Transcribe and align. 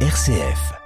RCF. 0.00 0.85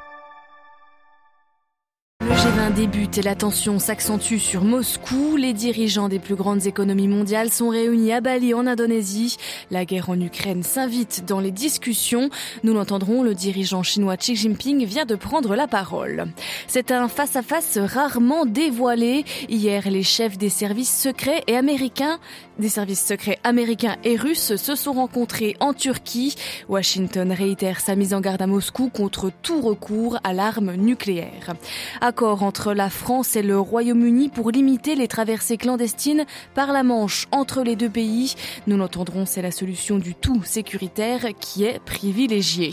G20 2.71 2.75
débute 2.75 3.19
et 3.19 3.23
la 3.23 3.35
tension 3.35 3.79
s'accentue 3.79 4.37
sur 4.37 4.65
Moscou. 4.65 5.37
Les 5.37 5.53
dirigeants 5.53 6.09
des 6.09 6.19
plus 6.19 6.35
grandes 6.35 6.67
économies 6.67 7.09
mondiales 7.09 7.51
sont 7.51 7.69
réunis 7.69 8.13
à 8.13 8.21
Bali 8.21 8.55
en 8.55 8.67
Indonésie. 8.67 9.37
La 9.71 9.85
guerre 9.85 10.11
en 10.11 10.21
Ukraine 10.21 10.63
s'invite 10.63 11.25
dans 11.27 11.41
les 11.41 11.51
discussions. 11.51 12.31
Nous 12.63 12.73
l'entendrons, 12.73 13.23
le 13.23 13.35
dirigeant 13.35 13.83
chinois 13.83 14.17
Xi 14.17 14.37
Jinping 14.37 14.85
vient 14.85 15.05
de 15.05 15.15
prendre 15.15 15.55
la 15.57 15.67
parole. 15.67 16.27
C'est 16.67 16.91
un 16.91 17.09
face-à-face 17.09 17.79
rarement 17.79 18.47
dévoilé. 18.47 19.25
Hier, 19.49 19.91
les 19.91 20.03
chefs 20.03 20.39
des 20.39 20.51
services 20.51 20.97
secrets 20.97 21.43
et 21.47 21.57
américains, 21.57 22.19
des 22.59 22.69
services 22.69 23.05
secrets 23.05 23.39
américains 23.43 23.97
et 24.05 24.17
russes 24.17 24.57
se 24.57 24.75
sont 24.75 24.93
rencontrés 24.93 25.57
en 25.61 25.73
Turquie. 25.73 26.35
Washington 26.69 27.33
réitère 27.33 27.81
sa 27.81 27.97
mise 27.97 28.15
en 28.15 28.21
garde 28.21 28.43
à 28.43 28.47
Moscou 28.47 28.91
contre 28.91 29.31
tout 29.43 29.61
recours 29.61 30.19
à 30.25 30.33
l'arme 30.33 30.75
nucléaire. 30.75 31.55
Accord 32.01 32.43
entre 32.43 32.60
la 32.69 32.91
France 32.91 33.37
et 33.37 33.43
le 33.43 33.59
Royaume-Uni 33.59 34.29
pour 34.29 34.51
limiter 34.51 34.95
les 34.95 35.09
traversées 35.09 35.57
clandestines 35.57 36.25
par 36.55 36.73
la 36.73 36.83
Manche 36.83 37.27
entre 37.33 37.63
les 37.63 37.77
deux 37.77 37.89
pays. 37.89 38.35
Nous 38.67 38.77
l'entendrons, 38.77 39.25
c'est 39.27 39.43
la 39.43 39.51
solution 39.51 39.99
du 39.99 40.15
tout 40.15 40.43
sécuritaire 40.45 41.29
qui 41.41 41.65
est 41.65 41.81
privilégiée. 41.85 42.73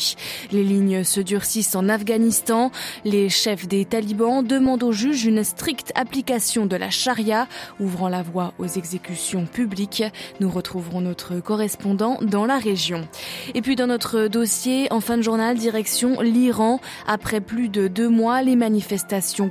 Les 0.52 0.64
lignes 0.64 1.04
se 1.04 1.22
durcissent 1.22 1.76
en 1.76 1.90
Afghanistan. 1.90 2.72
Les 3.06 3.30
chefs 3.30 3.68
des 3.68 3.86
talibans 3.86 4.46
demandent 4.46 4.84
aux 4.84 4.92
juges 4.92 5.26
une 5.26 5.44
stricte 5.44 5.92
application 5.96 6.66
de 6.66 6.76
la 6.76 6.90
charia, 6.90 7.48
ouvrant 7.80 8.10
la 8.10 8.24
voie 8.24 8.54
aux 8.60 8.68
exécutions 8.68 9.46
publiques. 9.46 10.04
Nous 10.40 10.50
retrouverons 10.50 11.02
notre 11.02 11.40
correspondant 11.40 12.18
dans 12.22 12.46
la 12.46 12.58
région. 12.58 13.08
Et 13.54 13.62
puis 13.62 13.76
dans 13.76 13.88
notre 13.88 14.28
dossier, 14.28 14.92
en 14.92 15.00
fin 15.00 15.18
de 15.18 15.22
journal, 15.22 15.58
direction 15.58 16.20
l'Iran. 16.22 16.80
Après 17.08 17.42
plus 17.42 17.70
de 17.70 17.88
deux 17.88 18.10
mois, 18.10 18.42
les 18.42 18.56
manifestations 18.56 19.50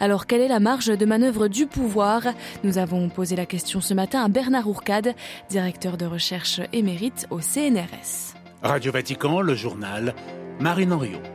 Alors 0.00 0.26
quelle 0.26 0.40
est 0.40 0.48
la 0.48 0.60
marge 0.60 0.86
de 0.86 1.06
manœuvre 1.06 1.48
du 1.48 1.66
pouvoir? 1.66 2.22
Nous 2.62 2.78
avons 2.78 3.08
posé 3.08 3.36
la 3.36 3.46
question 3.46 3.80
ce 3.80 3.94
matin 3.94 4.22
à 4.22 4.28
Bernard 4.28 4.68
Ourcade, 4.68 5.14
directeur 5.48 5.96
de 5.96 6.06
recherche 6.06 6.60
émérite 6.72 7.26
au 7.30 7.40
CNRS. 7.40 8.34
Radio 8.62 8.92
Vatican, 8.92 9.40
le 9.40 9.54
journal 9.54 10.14
Marine 10.60 10.92
Henriot. 10.92 11.33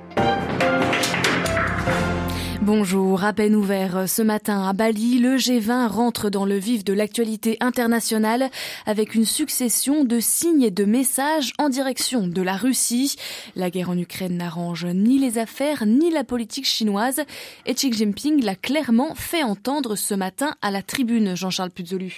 Bonjour, 2.71 3.23
à 3.23 3.33
peine 3.33 3.55
ouvert 3.55 4.07
ce 4.07 4.21
matin 4.21 4.61
à 4.61 4.73
Bali, 4.73 5.17
le 5.17 5.37
G20 5.37 5.87
rentre 5.87 6.29
dans 6.29 6.45
le 6.45 6.59
vif 6.59 6.83
de 6.83 6.93
l'actualité 6.93 7.57
internationale 7.61 8.51
avec 8.85 9.15
une 9.15 9.25
succession 9.25 10.03
de 10.03 10.19
signes 10.19 10.61
et 10.61 10.69
de 10.69 10.85
messages 10.85 11.51
en 11.57 11.69
direction 11.69 12.27
de 12.27 12.41
la 12.43 12.55
Russie. 12.55 13.15
La 13.55 13.71
guerre 13.71 13.89
en 13.89 13.97
Ukraine 13.97 14.37
n'arrange 14.37 14.85
ni 14.85 15.17
les 15.17 15.39
affaires 15.39 15.87
ni 15.87 16.11
la 16.11 16.23
politique 16.23 16.67
chinoise 16.67 17.21
et 17.65 17.73
Xi 17.73 17.91
Jinping 17.91 18.43
l'a 18.43 18.53
clairement 18.53 19.15
fait 19.15 19.41
entendre 19.41 19.95
ce 19.95 20.13
matin 20.13 20.53
à 20.61 20.69
la 20.69 20.83
tribune, 20.83 21.35
Jean-Charles 21.35 21.71
Puzolu. 21.71 22.17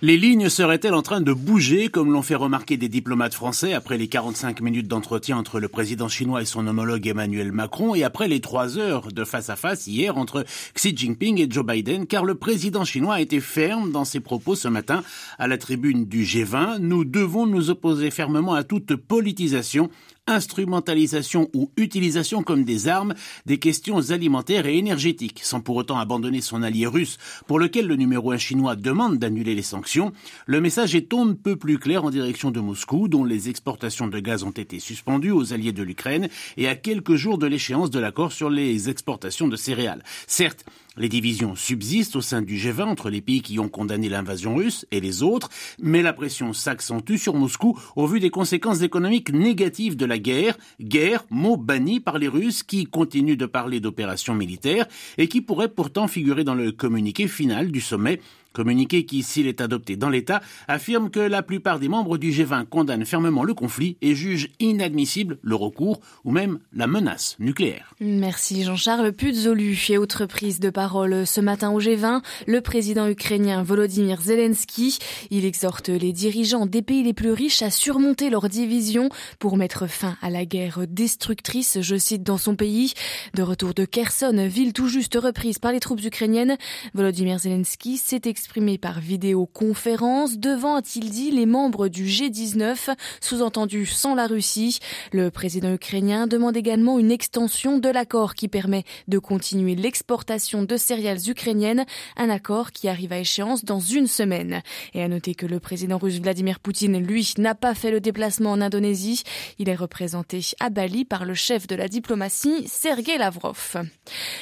Les 0.00 0.16
lignes 0.16 0.48
seraient-elles 0.48 0.94
en 0.94 1.02
train 1.02 1.20
de 1.20 1.32
bouger 1.32 1.86
comme 1.86 2.12
l'ont 2.12 2.22
fait 2.22 2.34
remarquer 2.34 2.76
des 2.76 2.88
diplomates 2.88 3.34
français 3.34 3.72
après 3.72 3.98
les 3.98 4.08
45 4.08 4.62
minutes 4.62 4.88
d'entretien 4.88 5.36
entre 5.38 5.60
le 5.60 5.68
président 5.68 6.08
chinois 6.08 6.42
et 6.42 6.46
son 6.46 6.66
homologue 6.66 7.06
Emmanuel 7.06 7.52
Macron 7.52 7.94
et 7.94 8.02
après 8.02 8.26
les 8.26 8.40
trois 8.40 8.78
heures 8.78 9.12
de 9.12 9.22
face 9.22 9.48
à 9.48 9.54
face 9.54 9.91
hier 9.92 10.16
entre 10.16 10.44
Xi 10.74 10.96
Jinping 10.96 11.40
et 11.40 11.50
Joe 11.50 11.64
Biden, 11.64 12.06
car 12.06 12.24
le 12.24 12.34
président 12.34 12.84
chinois 12.84 13.14
a 13.14 13.20
été 13.20 13.40
ferme 13.40 13.92
dans 13.92 14.04
ses 14.04 14.20
propos 14.20 14.54
ce 14.54 14.68
matin 14.68 15.04
à 15.38 15.46
la 15.46 15.58
tribune 15.58 16.06
du 16.06 16.24
G20. 16.24 16.78
Nous 16.78 17.04
devons 17.04 17.46
nous 17.46 17.70
opposer 17.70 18.10
fermement 18.10 18.54
à 18.54 18.64
toute 18.64 18.96
politisation 18.96 19.90
instrumentalisation 20.26 21.48
ou 21.54 21.70
utilisation 21.76 22.42
comme 22.42 22.64
des 22.64 22.88
armes 22.88 23.14
des 23.46 23.58
questions 23.58 24.10
alimentaires 24.10 24.66
et 24.66 24.78
énergétiques, 24.78 25.40
sans 25.42 25.60
pour 25.60 25.76
autant 25.76 25.98
abandonner 25.98 26.40
son 26.40 26.62
allié 26.62 26.86
russe, 26.86 27.18
pour 27.46 27.58
lequel 27.58 27.86
le 27.86 27.96
numéro 27.96 28.32
un 28.32 28.38
chinois 28.38 28.76
demande 28.76 29.18
d'annuler 29.18 29.54
les 29.54 29.62
sanctions, 29.62 30.12
le 30.46 30.60
message 30.60 30.94
est 30.94 31.12
on 31.12 31.26
ne 31.26 31.34
peu 31.34 31.56
plus 31.56 31.78
clair 31.78 32.04
en 32.04 32.10
direction 32.10 32.50
de 32.50 32.60
Moscou, 32.60 33.08
dont 33.08 33.24
les 33.24 33.48
exportations 33.48 34.06
de 34.06 34.18
gaz 34.18 34.42
ont 34.44 34.50
été 34.50 34.78
suspendues 34.78 35.30
aux 35.30 35.52
alliés 35.52 35.72
de 35.72 35.82
l'Ukraine 35.82 36.28
et 36.56 36.68
à 36.68 36.74
quelques 36.74 37.16
jours 37.16 37.38
de 37.38 37.46
l'échéance 37.46 37.90
de 37.90 37.98
l'accord 37.98 38.32
sur 38.32 38.50
les 38.50 38.88
exportations 38.88 39.48
de 39.48 39.56
céréales. 39.56 40.02
Certes, 40.26 40.64
les 40.96 41.08
divisions 41.08 41.54
subsistent 41.54 42.16
au 42.16 42.20
sein 42.20 42.42
du 42.42 42.56
G20 42.56 42.82
entre 42.82 43.10
les 43.10 43.20
pays 43.20 43.42
qui 43.42 43.58
ont 43.58 43.68
condamné 43.68 44.08
l'invasion 44.08 44.54
russe 44.54 44.86
et 44.90 45.00
les 45.00 45.22
autres, 45.22 45.48
mais 45.80 46.02
la 46.02 46.12
pression 46.12 46.52
s'accentue 46.52 47.16
sur 47.16 47.34
Moscou 47.34 47.78
au 47.96 48.06
vu 48.06 48.20
des 48.20 48.30
conséquences 48.30 48.82
économiques 48.82 49.32
négatives 49.32 49.96
de 49.96 50.06
la 50.06 50.18
guerre, 50.18 50.56
guerre, 50.80 51.24
mot 51.30 51.56
banni 51.56 52.00
par 52.00 52.18
les 52.18 52.28
Russes 52.28 52.62
qui 52.62 52.84
continuent 52.84 53.36
de 53.36 53.46
parler 53.46 53.80
d'opérations 53.80 54.34
militaires 54.34 54.86
et 55.18 55.28
qui 55.28 55.40
pourrait 55.40 55.68
pourtant 55.68 56.08
figurer 56.08 56.44
dans 56.44 56.54
le 56.54 56.72
communiqué 56.72 57.28
final 57.28 57.70
du 57.70 57.80
sommet 57.80 58.20
Communiqué 58.52 59.04
qui, 59.04 59.22
s'il 59.22 59.46
est 59.46 59.60
adopté 59.60 59.96
dans 59.96 60.10
l'État, 60.10 60.40
affirme 60.68 61.10
que 61.10 61.20
la 61.20 61.42
plupart 61.42 61.78
des 61.78 61.88
membres 61.88 62.18
du 62.18 62.30
G20 62.30 62.66
condamnent 62.66 63.04
fermement 63.04 63.44
le 63.44 63.54
conflit 63.54 63.96
et 64.02 64.14
jugent 64.14 64.50
inadmissible 64.60 65.38
le 65.42 65.54
recours 65.54 66.00
ou 66.24 66.30
même 66.30 66.58
la 66.72 66.86
menace 66.86 67.36
nucléaire. 67.38 67.94
Merci 68.00 68.64
Jean-Charles 68.64 69.12
Puzolu. 69.12 69.78
Et 69.88 69.98
autre 69.98 70.26
prise 70.26 70.60
de 70.60 70.70
parole 70.70 71.26
ce 71.26 71.40
matin 71.40 71.70
au 71.70 71.80
G20, 71.80 72.22
le 72.46 72.60
président 72.60 73.08
ukrainien 73.08 73.62
Volodymyr 73.62 74.20
Zelensky. 74.20 74.98
Il 75.30 75.44
exhorte 75.44 75.88
les 75.88 76.12
dirigeants 76.12 76.66
des 76.66 76.82
pays 76.82 77.02
les 77.02 77.12
plus 77.12 77.32
riches 77.32 77.62
à 77.62 77.70
surmonter 77.70 78.30
leurs 78.30 78.48
divisions 78.48 79.08
pour 79.38 79.56
mettre 79.56 79.86
fin 79.86 80.16
à 80.22 80.30
la 80.30 80.44
guerre 80.44 80.86
destructrice, 80.88 81.78
je 81.80 81.96
cite, 81.96 82.22
dans 82.22 82.38
son 82.38 82.56
pays. 82.56 82.94
De 83.34 83.42
retour 83.42 83.74
de 83.74 83.84
Kherson, 83.84 84.46
ville 84.48 84.72
tout 84.72 84.88
juste 84.88 85.14
reprise 85.14 85.58
par 85.58 85.72
les 85.72 85.80
troupes 85.80 86.04
ukrainiennes, 86.04 86.56
Volodymyr 86.94 87.38
Zelensky 87.38 87.98
s'est 87.98 88.22
exprimé 88.42 88.76
par 88.76 88.98
vidéoconférence 88.98 90.36
devant, 90.36 90.74
a-t-il 90.74 91.10
dit, 91.10 91.30
les 91.30 91.46
membres 91.46 91.86
du 91.86 92.06
G19, 92.06 92.92
sous-entendu 93.20 93.86
sans 93.86 94.16
la 94.16 94.26
Russie. 94.26 94.80
Le 95.12 95.30
président 95.30 95.72
ukrainien 95.72 96.26
demande 96.26 96.56
également 96.56 96.98
une 96.98 97.12
extension 97.12 97.78
de 97.78 97.88
l'accord 97.88 98.34
qui 98.34 98.48
permet 98.48 98.82
de 99.06 99.20
continuer 99.20 99.76
l'exportation 99.76 100.64
de 100.64 100.76
céréales 100.76 101.20
ukrainiennes, 101.28 101.84
un 102.16 102.30
accord 102.30 102.72
qui 102.72 102.88
arrive 102.88 103.12
à 103.12 103.20
échéance 103.20 103.64
dans 103.64 103.78
une 103.78 104.08
semaine. 104.08 104.62
Et 104.92 105.04
à 105.04 105.06
noter 105.06 105.36
que 105.36 105.46
le 105.46 105.60
président 105.60 105.98
russe 105.98 106.20
Vladimir 106.20 106.58
Poutine, 106.58 106.98
lui, 106.98 107.34
n'a 107.38 107.54
pas 107.54 107.76
fait 107.76 107.92
le 107.92 108.00
déplacement 108.00 108.50
en 108.50 108.60
Indonésie. 108.60 109.22
Il 109.60 109.68
est 109.68 109.76
représenté 109.76 110.40
à 110.58 110.68
Bali 110.68 111.04
par 111.04 111.26
le 111.26 111.34
chef 111.34 111.68
de 111.68 111.76
la 111.76 111.86
diplomatie, 111.86 112.66
Sergei 112.66 113.18
Lavrov. 113.18 113.76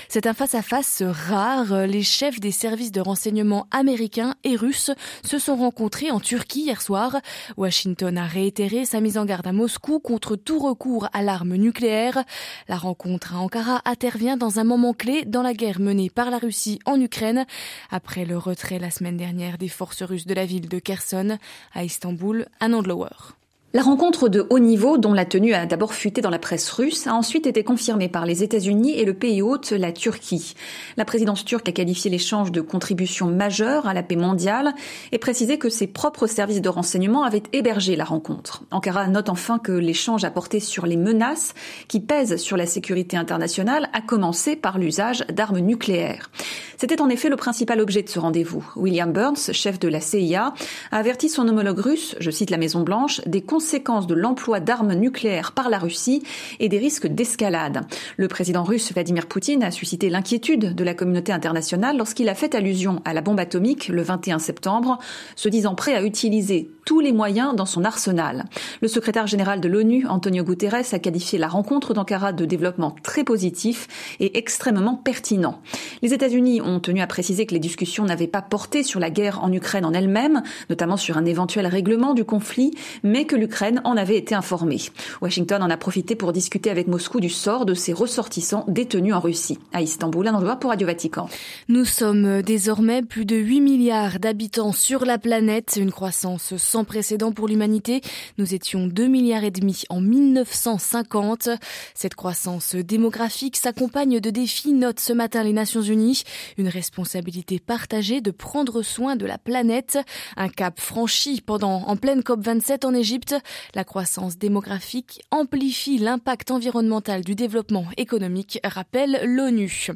C'est 0.09 0.27
un 0.27 0.33
face-à-face 0.33 1.03
rare. 1.03 1.87
Les 1.87 2.03
chefs 2.03 2.41
des 2.41 2.51
services 2.51 2.93
de 2.93 3.03
renseignement 3.03 3.67
américains 3.71 3.90
américains 3.91 4.37
et 4.45 4.55
russes 4.55 4.93
se 5.25 5.41
sont 5.41 5.57
rencontrés 5.57 6.13
en 6.13 6.21
Turquie 6.21 6.61
hier 6.61 6.81
soir. 6.81 7.17
Washington 7.57 8.17
a 8.19 8.25
réitéré 8.25 8.85
sa 8.85 9.01
mise 9.01 9.19
en 9.19 9.25
garde 9.25 9.49
à 9.49 9.53
Moscou 9.53 9.99
contre 9.99 10.37
tout 10.37 10.61
recours 10.61 11.09
à 11.13 11.23
l'arme 11.23 11.57
nucléaire. 11.57 12.23
La 12.69 12.77
rencontre 12.77 13.35
à 13.35 13.39
Ankara 13.39 13.83
intervient 13.85 14.37
dans 14.37 14.61
un 14.61 14.65
moment 14.65 14.95
clé 14.95 15.25
dans 15.25 15.43
la 15.43 15.55
guerre 15.55 15.81
menée 15.81 16.09
par 16.09 16.31
la 16.31 16.39
Russie 16.39 16.79
en 16.87 17.01
Ukraine 17.01 17.47
après 17.91 18.25
le 18.25 18.39
retrait 18.39 18.79
la 18.79 18.93
semaine 18.93 19.17
dernière 19.17 19.59
des 19.59 19.69
forces 19.69 20.05
russes 20.05 20.27
de 20.27 20.35
la 20.35 20.47
ville 20.47 20.69
de 20.69 20.79
Kherson 20.79 21.39
à 21.75 21.83
Istanbul, 21.83 22.47
à 22.61 22.69
Nandlower. 22.69 23.40
La 23.73 23.83
rencontre 23.83 24.29
de 24.29 24.45
haut 24.51 24.59
niveau, 24.59 24.99
dont 24.99 25.13
la 25.13 25.25
tenue 25.25 25.55
a 25.55 25.65
d'abord 25.65 25.95
fuité 25.95 26.21
dans 26.21 26.31
la 26.31 26.41
presse 26.41 26.69
russe, 26.73 27.07
a 27.07 27.15
ensuite 27.15 27.47
été 27.47 27.63
confirmée 27.63 28.09
par 28.09 28.27
les 28.27 28.43
États-Unis 28.43 28.99
et 28.99 29.05
le 29.05 29.15
pays 29.15 29.43
hôte, 29.43 29.71
la 29.71 29.93
Turquie. 29.93 30.55
La 30.97 31.05
présidence 31.05 31.45
turque 31.45 31.69
a 31.69 31.73
qualifié 31.73 32.11
l'échange 32.11 32.51
de 32.51 32.63
contribution 32.63 33.29
majeure 33.29 33.87
à 33.87 33.95
la 33.95 34.03
paix 34.03 34.17
mondiale 34.17 34.75
et 35.13 35.19
précisé 35.19 35.57
que 35.57 35.69
ses 35.69 35.87
propres 35.87 36.27
services 36.27 36.61
de 36.61 36.69
renseignement 36.69 37.23
avaient 37.23 37.45
hébergé 37.53 37.95
la 37.95 38.03
rencontre. 38.03 38.65
Ankara 38.73 39.07
note 39.07 39.29
enfin 39.29 39.61
que 39.61 39.71
l'échange 39.71 40.25
a 40.25 40.33
porté 40.33 40.59
sur 40.59 40.85
les 40.85 40.97
menaces 40.97 41.55
qui 41.87 42.01
pèsent 42.01 42.39
sur 42.39 42.57
la 42.57 42.67
sécurité 42.67 43.17
internationale, 43.17 43.89
à 43.93 44.01
commencer 44.01 44.57
par 44.57 44.79
l'usage 44.79 45.25
d'armes 45.29 45.61
nucléaires. 45.61 46.29
C'était 46.77 47.01
en 47.01 47.09
effet 47.09 47.29
le 47.29 47.37
principal 47.37 47.81
objet 47.81 48.03
de 48.03 48.09
ce 48.09 48.19
rendez-vous. 48.19 48.67
William 48.75 49.13
Burns, 49.13 49.53
chef 49.53 49.79
de 49.79 49.87
la 49.87 50.01
CIA, 50.01 50.55
a 50.91 50.97
averti 50.97 51.29
son 51.29 51.47
homologue 51.47 51.79
russe, 51.79 52.17
je 52.19 52.33
cite 52.33 52.51
la 52.51 52.57
Maison 52.57 52.81
Blanche, 52.81 53.21
des 53.27 53.43
conséquences 53.61 54.07
de 54.07 54.15
l'emploi 54.15 54.59
d'armes 54.59 54.95
nucléaires 54.95 55.53
par 55.53 55.69
la 55.69 55.79
Russie 55.79 56.23
et 56.61 56.71
des 56.71 56.79
risques 56.79 57.07
d'escalade. 57.07 57.83
Le 58.17 58.27
président 58.27 58.65
russe 58.65 58.91
Vladimir 58.91 59.27
Poutine 59.27 59.63
a 59.63 59.71
suscité 59.71 60.09
l'inquiétude 60.09 60.75
de 60.75 60.83
la 60.83 60.95
communauté 60.95 61.31
internationale 61.31 61.99
lorsqu'il 61.99 62.31
a 62.31 62.35
fait 62.35 62.55
allusion 62.55 63.03
à 63.05 63.13
la 63.13 63.21
bombe 63.21 63.39
atomique 63.39 63.89
le 63.89 64.01
21 64.01 64.39
septembre, 64.39 64.99
se 65.37 65.51
disant 65.51 65.75
prêt 65.75 65.95
à 65.95 66.03
utiliser 66.03 66.71
tous 66.87 67.01
les 67.01 67.13
moyens 67.13 67.55
dans 67.55 67.67
son 67.67 67.85
arsenal. 67.85 68.47
Le 68.81 68.89
secrétaire 68.89 69.27
général 69.27 69.61
de 69.61 69.69
l'ONU, 69.69 70.07
Antonio 70.09 70.43
Guterres, 70.43 70.93
a 70.93 70.99
qualifié 70.99 71.39
la 71.39 71.47
rencontre 71.47 71.93
d'Ankara 71.93 72.33
de 72.33 72.47
développement 72.47 72.97
très 73.03 73.25
positif 73.25 74.17
et 74.21 74.39
extrêmement 74.39 74.97
pertinent. 74.97 75.61
Les 76.01 76.15
États-Unis 76.15 76.63
ont 76.63 76.81
tenu 76.81 77.03
à 77.03 77.07
préciser 77.07 77.45
que 77.45 77.53
les 77.53 77.61
discussions 77.61 78.07
n'avaient 78.07 78.27
pas 78.27 78.43
porté 78.43 78.83
sur 78.83 79.01
la 79.01 79.11
guerre 79.11 79.45
en 79.45 79.53
Ukraine 79.53 79.85
en 79.85 79.93
elle-même, 79.93 80.43
notamment 80.71 80.97
sur 80.97 81.19
un 81.19 81.27
éventuel 81.27 81.67
règlement 81.67 82.15
du 82.15 82.25
conflit, 82.25 82.73
mais 83.03 83.27
que 83.27 83.37
l'Ukraine 83.37 83.50
l'Ukraine 83.51 83.81
en 83.83 83.97
avait 83.97 84.17
été 84.17 84.37
informée. 84.37 84.79
Washington 85.21 85.61
en 85.61 85.71
a 85.71 85.77
profité 85.77 86.15
pour 86.15 86.33
discuter 86.33 86.71
avec 86.71 86.87
Moscou 86.87 87.19
du 87.19 87.29
sort 87.29 87.67
de 87.67 87.75
ses 87.75 87.93
ressortissants 87.93 88.65
détenus 88.69 89.13
en 89.13 89.19
Russie. 89.19 89.59
À 89.73 89.83
Istanbul, 89.83 90.29
un 90.29 90.35
endroit 90.35 90.55
pour 90.55 90.71
Radio 90.71 90.87
Vatican. 90.87 91.29
Nous 91.67 91.85
sommes 91.85 92.43
désormais 92.43 93.03
plus 93.03 93.25
de 93.25 93.35
8 93.35 93.61
milliards 93.61 94.21
d'habitants 94.21 94.71
sur 94.71 95.05
la 95.05 95.19
planète, 95.19 95.77
une 95.81 95.91
croissance 95.91 96.57
sans 96.59 96.85
précédent 96.85 97.33
pour 97.33 97.49
l'humanité. 97.49 98.03
Nous 98.39 98.55
étions 98.55 98.87
2 98.87 99.09
milliards 99.09 99.43
et 99.43 99.51
demi 99.51 99.83
en 99.89 100.01
1950. 100.01 101.49
Cette 101.97 102.15
croissance 102.15 102.77
démographique 102.77 103.57
s'accompagne 103.57 104.21
de 104.21 104.31
défis, 104.31 104.75
notent 104.75 105.01
ce 105.01 105.13
matin 105.13 105.43
les 105.43 105.53
Nations 105.53 105.83
Unies. 105.83 106.23
Une 106.57 106.69
responsabilité 106.69 107.59
partagée 107.59 108.21
de 108.21 108.31
prendre 108.31 108.83
soin 108.83 109.17
de 109.17 109.27
la 109.27 109.39
planète. 109.39 109.99
Un 110.37 110.49
cap 110.49 110.79
franchi 110.79 111.43
pendant, 111.45 111.83
en 111.89 111.97
pleine 111.97 112.21
COP27 112.21 112.87
en 112.87 112.95
Égypte. 112.95 113.35
La 113.75 113.85
croissance 113.85 114.39
démographique 114.39 115.23
amplifie 115.31 115.99
l'impact 115.99 116.51
environnemental 116.51 117.23
du 117.23 117.35
développement 117.35 117.85
économique, 117.97 118.59
rappelle 118.65 119.21
l'ONU. 119.25 119.89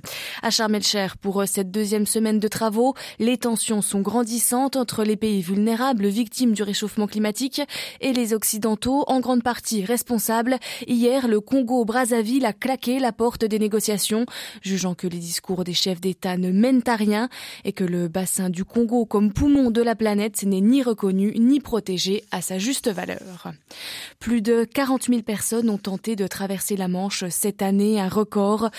À 0.42 0.50
Sharm 0.50 0.74
pour 1.20 1.44
cette 1.46 1.70
deuxième 1.70 2.06
semaine 2.06 2.40
de 2.40 2.48
travaux, 2.48 2.94
les 3.18 3.38
tensions 3.38 3.82
sont 3.82 4.00
grandissantes 4.00 4.76
entre 4.76 5.04
les 5.04 5.16
pays 5.16 5.40
vulnérables 5.40 6.06
victimes 6.06 6.52
du 6.52 6.62
réchauffement 6.62 7.06
climatique 7.06 7.62
et 8.00 8.12
les 8.12 8.34
occidentaux, 8.34 9.04
en 9.06 9.20
grande 9.20 9.42
partie 9.42 9.84
responsables. 9.84 10.58
Hier, 10.86 11.28
le 11.28 11.40
Congo-Brazzaville 11.40 12.46
a 12.46 12.52
claqué 12.52 12.98
la 12.98 13.12
porte 13.12 13.44
des 13.44 13.58
négociations, 13.58 14.26
jugeant 14.62 14.94
que 14.94 15.06
les 15.06 15.18
discours 15.18 15.64
des 15.64 15.74
chefs 15.74 16.00
d'État 16.00 16.36
ne 16.36 16.50
mènent 16.50 16.82
à 16.86 16.96
rien 16.96 17.28
et 17.64 17.72
que 17.72 17.84
le 17.84 18.08
bassin 18.08 18.50
du 18.50 18.64
Congo 18.64 19.06
comme 19.06 19.32
poumon 19.32 19.70
de 19.70 19.82
la 19.82 19.94
planète 19.94 20.42
n'est 20.42 20.60
ni 20.60 20.82
reconnu 20.82 21.34
ni 21.38 21.60
protégé 21.60 22.24
à 22.30 22.40
sa 22.40 22.58
juste 22.58 22.88
valeur. 22.88 23.33
Plus 24.18 24.42
de 24.42 24.64
40 24.64 25.04
000 25.04 25.22
personnes 25.22 25.70
ont 25.70 25.78
tenté 25.78 26.16
de 26.16 26.26
traverser 26.26 26.76
la 26.76 26.88
Manche 26.88 27.24
cette 27.28 27.62
année, 27.62 28.00
un 28.00 28.08
record. 28.08 28.70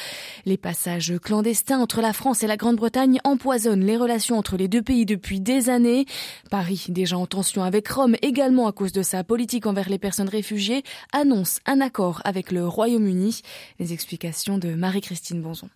Les 0.46 0.58
passages 0.58 1.14
clandestins 1.22 1.80
entre 1.80 2.02
la 2.02 2.14
France 2.14 2.44
et 2.44 2.48
la 2.48 2.58
Grande-Bretagne 2.58 3.20
empoisonnent 3.24 3.86
les 3.86 3.98
relations 3.98 4.38
entre 4.38 4.58
les 4.58 4.68
deux 4.68 4.82
pays 4.82 5.06
depuis 5.06 5.40
des 5.40 5.70
années. 5.70 6.06
Paris, 6.50 6.86
déjà 6.90 7.18
en 7.18 7.26
tension 7.26 7.64
avec 7.64 7.88
Rome, 7.88 8.16
également 8.22 8.68
à 8.68 8.72
cause 8.72 8.92
de 8.92 9.04
sa 9.04 9.24
politique 9.24 9.66
envers 9.66 9.90
les 9.90 10.00
personnes 10.00 10.30
réfugiées, 10.30 10.84
annonce 11.12 11.60
un 11.66 11.82
accord 11.82 12.22
avec 12.24 12.52
le 12.52 12.68
Royaume-Uni. 12.68 13.42
Les 13.80 13.94
explications 13.94 14.58
de 14.58 14.74
Marie-Christine 14.74 15.42
Bonzon. 15.42 15.70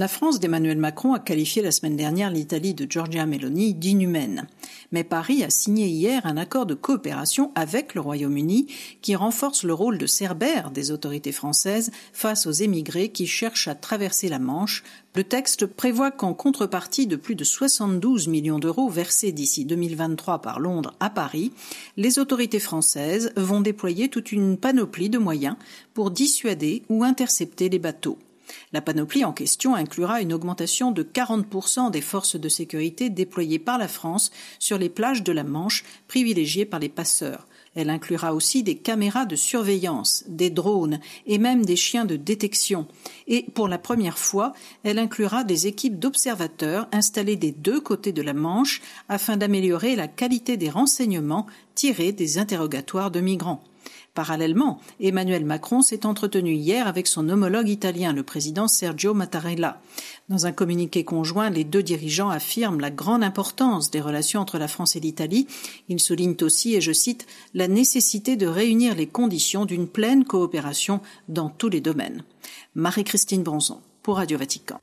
La 0.00 0.08
France 0.08 0.40
d'Emmanuel 0.40 0.78
Macron 0.78 1.12
a 1.12 1.18
qualifié 1.18 1.60
la 1.60 1.70
semaine 1.70 1.94
dernière 1.94 2.30
l'Italie 2.30 2.72
de 2.72 2.90
Giorgia 2.90 3.26
Meloni 3.26 3.74
d'inhumaine. 3.74 4.46
Mais 4.92 5.04
Paris 5.04 5.44
a 5.44 5.50
signé 5.50 5.88
hier 5.88 6.24
un 6.24 6.38
accord 6.38 6.64
de 6.64 6.72
coopération 6.72 7.52
avec 7.54 7.94
le 7.94 8.00
Royaume-Uni 8.00 8.66
qui 9.02 9.14
renforce 9.14 9.62
le 9.62 9.74
rôle 9.74 9.98
de 9.98 10.06
cerbère 10.06 10.70
des 10.70 10.90
autorités 10.90 11.32
françaises 11.32 11.90
face 12.14 12.46
aux 12.46 12.50
émigrés 12.50 13.10
qui 13.10 13.26
cherchent 13.26 13.68
à 13.68 13.74
traverser 13.74 14.30
la 14.30 14.38
Manche. 14.38 14.84
Le 15.14 15.22
texte 15.22 15.66
prévoit 15.66 16.10
qu'en 16.10 16.32
contrepartie 16.32 17.06
de 17.06 17.16
plus 17.16 17.34
de 17.34 17.44
72 17.44 18.26
millions 18.26 18.58
d'euros 18.58 18.88
versés 18.88 19.32
d'ici 19.32 19.66
2023 19.66 20.40
par 20.40 20.60
Londres 20.60 20.94
à 21.00 21.10
Paris, 21.10 21.52
les 21.98 22.18
autorités 22.18 22.58
françaises 22.58 23.34
vont 23.36 23.60
déployer 23.60 24.08
toute 24.08 24.32
une 24.32 24.56
panoplie 24.56 25.10
de 25.10 25.18
moyens 25.18 25.56
pour 25.92 26.10
dissuader 26.10 26.84
ou 26.88 27.04
intercepter 27.04 27.68
les 27.68 27.78
bateaux. 27.78 28.16
La 28.72 28.80
panoplie 28.80 29.24
en 29.24 29.32
question 29.32 29.74
inclura 29.74 30.20
une 30.20 30.32
augmentation 30.32 30.90
de 30.90 31.02
40% 31.02 31.90
des 31.90 32.00
forces 32.00 32.36
de 32.36 32.48
sécurité 32.48 33.10
déployées 33.10 33.58
par 33.58 33.78
la 33.78 33.88
France 33.88 34.30
sur 34.58 34.78
les 34.78 34.88
plages 34.88 35.22
de 35.22 35.32
la 35.32 35.44
Manche 35.44 35.84
privilégiées 36.08 36.64
par 36.64 36.80
les 36.80 36.88
passeurs. 36.88 37.46
Elle 37.76 37.90
inclura 37.90 38.34
aussi 38.34 38.64
des 38.64 38.76
caméras 38.76 39.26
de 39.26 39.36
surveillance, 39.36 40.24
des 40.26 40.50
drones 40.50 40.98
et 41.26 41.38
même 41.38 41.64
des 41.64 41.76
chiens 41.76 42.04
de 42.04 42.16
détection. 42.16 42.88
Et 43.28 43.44
pour 43.54 43.68
la 43.68 43.78
première 43.78 44.18
fois, 44.18 44.52
elle 44.82 44.98
inclura 44.98 45.44
des 45.44 45.68
équipes 45.68 45.98
d'observateurs 45.98 46.88
installées 46.90 47.36
des 47.36 47.52
deux 47.52 47.80
côtés 47.80 48.12
de 48.12 48.22
la 48.22 48.34
Manche 48.34 48.82
afin 49.08 49.36
d'améliorer 49.36 49.94
la 49.94 50.08
qualité 50.08 50.56
des 50.56 50.70
renseignements 50.70 51.46
tirés 51.76 52.12
des 52.12 52.38
interrogatoires 52.38 53.12
de 53.12 53.20
migrants. 53.20 53.62
Parallèlement, 54.14 54.80
Emmanuel 55.00 55.44
Macron 55.44 55.82
s'est 55.82 56.04
entretenu 56.04 56.52
hier 56.52 56.88
avec 56.88 57.06
son 57.06 57.28
homologue 57.28 57.68
italien, 57.68 58.12
le 58.12 58.24
président 58.24 58.66
Sergio 58.66 59.14
Mattarella. 59.14 59.80
Dans 60.28 60.46
un 60.46 60.52
communiqué 60.52 61.04
conjoint, 61.04 61.48
les 61.48 61.64
deux 61.64 61.82
dirigeants 61.82 62.28
affirment 62.28 62.80
la 62.80 62.90
grande 62.90 63.22
importance 63.22 63.90
des 63.90 64.00
relations 64.00 64.40
entre 64.40 64.58
la 64.58 64.68
France 64.68 64.96
et 64.96 65.00
l'Italie. 65.00 65.46
Ils 65.88 66.00
soulignent 66.00 66.36
aussi, 66.42 66.74
et 66.74 66.80
je 66.80 66.92
cite, 66.92 67.26
la 67.54 67.68
nécessité 67.68 68.36
de 68.36 68.46
réunir 68.46 68.96
les 68.96 69.06
conditions 69.06 69.64
d'une 69.64 69.86
pleine 69.86 70.24
coopération 70.24 71.00
dans 71.28 71.48
tous 71.48 71.68
les 71.68 71.80
domaines. 71.80 72.24
Marie-Christine 72.74 73.42
Bronzon 73.42 73.80
pour 74.02 74.16
Radio 74.16 74.38
Vatican. 74.38 74.80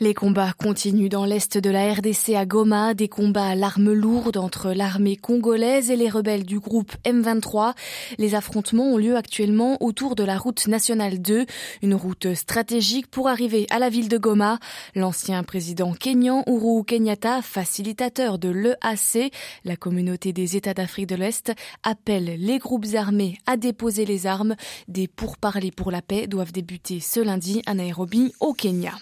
Les 0.00 0.14
combats 0.14 0.52
continuent 0.52 1.08
dans 1.08 1.24
l'est 1.24 1.58
de 1.58 1.70
la 1.70 1.92
RDC 1.92 2.34
à 2.34 2.44
Goma, 2.44 2.92
des 2.94 3.06
combats 3.06 3.48
à 3.48 3.54
l'arme 3.54 3.92
lourde 3.92 4.36
entre 4.36 4.72
l'armée 4.72 5.16
congolaise 5.16 5.90
et 5.90 5.96
les 5.96 6.08
rebelles 6.08 6.44
du 6.44 6.58
groupe 6.58 6.92
M23. 7.04 7.74
Les 8.18 8.34
affrontements 8.34 8.92
ont 8.92 8.96
lieu 8.96 9.16
actuellement 9.16 9.76
autour 9.80 10.16
de 10.16 10.24
la 10.24 10.38
route 10.38 10.66
nationale 10.66 11.22
2, 11.22 11.46
une 11.82 11.94
route 11.94 12.34
stratégique 12.34 13.06
pour 13.06 13.28
arriver 13.28 13.66
à 13.70 13.78
la 13.78 13.90
ville 13.90 14.08
de 14.08 14.18
Goma. 14.18 14.58
L'ancien 14.96 15.44
président 15.44 15.92
kenyan 15.92 16.42
Uhuru 16.48 16.84
Kenyatta, 16.84 17.40
facilitateur 17.42 18.38
de 18.38 18.48
l'EAC, 18.48 19.32
la 19.64 19.76
communauté 19.76 20.32
des 20.32 20.56
États 20.56 20.74
d'Afrique 20.74 21.08
de 21.08 21.14
l'Est, 21.14 21.52
appelle 21.84 22.36
les 22.38 22.58
groupes 22.58 22.86
armés 22.94 23.38
à 23.46 23.56
déposer 23.56 24.04
les 24.04 24.26
armes. 24.26 24.56
Des 24.88 25.06
pourparlers 25.06 25.70
pour 25.70 25.92
la 25.92 26.02
paix 26.02 26.26
doivent 26.26 26.52
débuter 26.52 26.98
ce 26.98 27.20
lundi 27.20 27.62
à 27.66 27.74
Nairobi, 27.74 28.32
Kenya. 28.52 28.92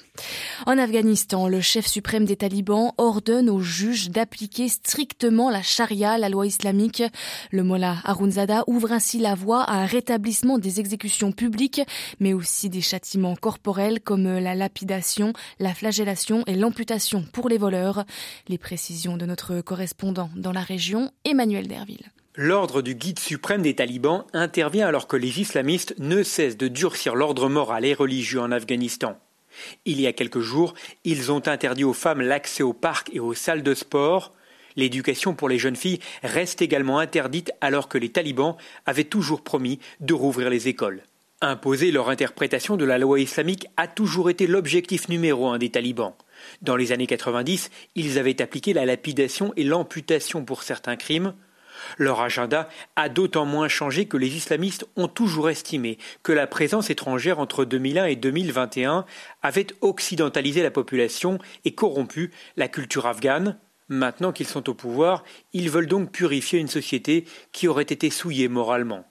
En 0.66 0.78
Afghanistan, 0.78 1.48
le 1.48 1.60
chef 1.60 1.86
suprême 1.86 2.24
des 2.24 2.36
talibans 2.36 2.92
ordonne 2.98 3.48
aux 3.48 3.60
juges 3.60 4.10
d'appliquer 4.10 4.68
strictement 4.68 5.50
la 5.50 5.62
charia, 5.62 6.18
la 6.18 6.28
loi 6.28 6.46
islamique. 6.46 7.02
Le 7.50 7.62
mollah 7.62 7.96
Harunzada 8.04 8.64
ouvre 8.66 8.92
ainsi 8.92 9.18
la 9.18 9.34
voie 9.34 9.62
à 9.62 9.74
un 9.74 9.86
rétablissement 9.86 10.58
des 10.58 10.80
exécutions 10.80 11.32
publiques, 11.32 11.80
mais 12.18 12.34
aussi 12.34 12.68
des 12.68 12.80
châtiments 12.80 13.36
corporels 13.36 14.00
comme 14.00 14.38
la 14.38 14.54
lapidation, 14.54 15.32
la 15.58 15.74
flagellation 15.74 16.44
et 16.46 16.54
l'amputation 16.54 17.24
pour 17.32 17.48
les 17.48 17.58
voleurs. 17.58 18.04
Les 18.48 18.58
précisions 18.58 19.16
de 19.16 19.26
notre 19.26 19.60
correspondant 19.60 20.30
dans 20.36 20.52
la 20.52 20.62
région, 20.62 21.10
Emmanuel 21.24 21.68
Derville. 21.68 22.10
L'ordre 22.36 22.80
du 22.80 22.94
guide 22.94 23.18
suprême 23.18 23.62
des 23.62 23.74
talibans 23.74 24.24
intervient 24.32 24.86
alors 24.86 25.08
que 25.08 25.16
les 25.16 25.40
islamistes 25.40 25.94
ne 25.98 26.22
cessent 26.22 26.56
de 26.56 26.68
durcir 26.68 27.16
l'ordre 27.16 27.48
moral 27.48 27.84
et 27.84 27.94
religieux 27.94 28.40
en 28.40 28.52
Afghanistan. 28.52 29.18
Il 29.84 30.00
y 30.00 30.06
a 30.06 30.12
quelques 30.12 30.40
jours, 30.40 30.74
ils 31.04 31.32
ont 31.32 31.46
interdit 31.46 31.84
aux 31.84 31.92
femmes 31.92 32.20
l'accès 32.20 32.62
aux 32.62 32.72
parcs 32.72 33.10
et 33.12 33.20
aux 33.20 33.34
salles 33.34 33.62
de 33.62 33.74
sport. 33.74 34.34
L'éducation 34.76 35.34
pour 35.34 35.48
les 35.48 35.58
jeunes 35.58 35.76
filles 35.76 36.00
reste 36.22 36.62
également 36.62 36.98
interdite 36.98 37.52
alors 37.60 37.88
que 37.88 37.98
les 37.98 38.10
talibans 38.10 38.56
avaient 38.86 39.04
toujours 39.04 39.42
promis 39.42 39.80
de 40.00 40.14
rouvrir 40.14 40.50
les 40.50 40.68
écoles. 40.68 41.02
Imposer 41.42 41.90
leur 41.90 42.10
interprétation 42.10 42.76
de 42.76 42.84
la 42.84 42.98
loi 42.98 43.18
islamique 43.18 43.66
a 43.78 43.88
toujours 43.88 44.28
été 44.28 44.46
l'objectif 44.46 45.08
numéro 45.08 45.48
un 45.48 45.56
des 45.56 45.70
talibans. 45.70 46.12
Dans 46.60 46.76
les 46.76 46.92
années 46.92 47.06
90, 47.06 47.70
ils 47.94 48.18
avaient 48.18 48.42
appliqué 48.42 48.74
la 48.74 48.84
lapidation 48.84 49.54
et 49.56 49.64
l'amputation 49.64 50.44
pour 50.44 50.62
certains 50.62 50.96
crimes. 50.96 51.34
Leur 51.98 52.20
agenda 52.20 52.68
a 52.96 53.08
d'autant 53.08 53.44
moins 53.44 53.68
changé 53.68 54.06
que 54.06 54.16
les 54.16 54.36
islamistes 54.36 54.86
ont 54.96 55.08
toujours 55.08 55.50
estimé 55.50 55.98
que 56.22 56.32
la 56.32 56.46
présence 56.46 56.90
étrangère 56.90 57.38
entre 57.38 57.64
2001 57.64 58.06
et 58.06 58.16
2021 58.16 59.04
avait 59.42 59.66
occidentalisé 59.80 60.62
la 60.62 60.70
population 60.70 61.38
et 61.64 61.72
corrompu 61.72 62.30
la 62.56 62.68
culture 62.68 63.06
afghane. 63.06 63.58
Maintenant 63.88 64.32
qu'ils 64.32 64.46
sont 64.46 64.68
au 64.70 64.74
pouvoir, 64.74 65.24
ils 65.52 65.70
veulent 65.70 65.88
donc 65.88 66.12
purifier 66.12 66.60
une 66.60 66.68
société 66.68 67.24
qui 67.52 67.66
aurait 67.66 67.82
été 67.82 68.08
souillée 68.10 68.48
moralement. 68.48 69.04